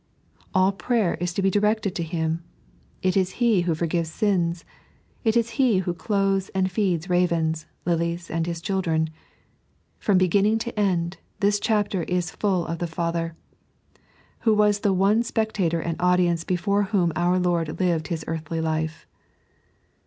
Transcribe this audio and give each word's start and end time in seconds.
All 0.55 0.71
prayer 0.71 1.13
is 1.19 1.31
to 1.35 1.43
be 1.43 1.51
directed 1.51 1.93
to 1.93 2.01
Him, 2.01 2.43
It 3.03 3.15
is 3.15 3.33
He 3.33 3.61
who 3.61 3.75
forgives 3.75 4.09
sins. 4.09 4.65
It 5.23 5.37
is 5.37 5.51
He 5.61 5.77
who 5.77 5.93
clothes 5.93 6.49
and 6.55 6.71
feeds 6.71 7.07
ravens, 7.07 7.67
lilies, 7.85 8.27
and 8.31 8.47
His 8.47 8.61
children. 8.61 9.11
From 9.99 10.17
beginning 10.17 10.57
to 10.57 10.73
end, 10.79 11.17
this 11.39 11.59
chapter 11.59 12.01
is 12.01 12.31
full 12.31 12.65
of 12.65 12.79
the 12.79 12.87
Father, 12.87 13.35
who 14.39 14.55
was 14.55 14.79
the 14.79 14.91
One 14.91 15.21
Spectator 15.21 15.83
axii 15.83 15.97
Audience 15.99 16.43
before 16.45 16.81
whom 16.85 17.13
our 17.15 17.37
Lord 17.37 17.79
lived 17.79 18.07
His 18.07 18.25
earthly 18.27 18.59
life. 18.59 19.05